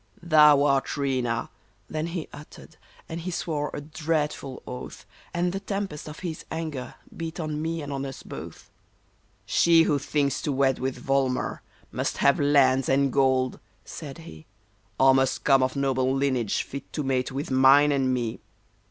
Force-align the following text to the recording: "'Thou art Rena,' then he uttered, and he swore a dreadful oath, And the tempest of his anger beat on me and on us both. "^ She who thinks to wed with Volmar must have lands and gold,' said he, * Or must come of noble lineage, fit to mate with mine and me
"'Thou 0.33 0.63
art 0.63 0.97
Rena,' 0.97 1.51
then 1.87 2.07
he 2.07 2.27
uttered, 2.33 2.77
and 3.07 3.21
he 3.21 3.29
swore 3.29 3.69
a 3.71 3.81
dreadful 3.81 4.63
oath, 4.65 5.05
And 5.31 5.53
the 5.53 5.59
tempest 5.59 6.09
of 6.09 6.21
his 6.21 6.43
anger 6.49 6.95
beat 7.15 7.39
on 7.39 7.61
me 7.61 7.83
and 7.83 7.93
on 7.93 8.03
us 8.07 8.23
both. 8.23 8.63
"^ 9.45 9.45
She 9.45 9.83
who 9.83 9.99
thinks 9.99 10.41
to 10.41 10.51
wed 10.51 10.79
with 10.79 10.97
Volmar 10.97 11.61
must 11.91 12.17
have 12.17 12.39
lands 12.39 12.89
and 12.89 13.13
gold,' 13.13 13.59
said 13.85 14.17
he, 14.17 14.47
* 14.71 14.99
Or 14.99 15.13
must 15.13 15.43
come 15.43 15.61
of 15.61 15.75
noble 15.75 16.11
lineage, 16.11 16.63
fit 16.63 16.91
to 16.93 17.03
mate 17.03 17.31
with 17.31 17.51
mine 17.51 17.91
and 17.91 18.11
me 18.11 18.39